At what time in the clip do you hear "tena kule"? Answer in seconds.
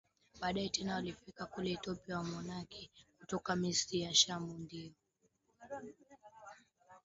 0.69-1.71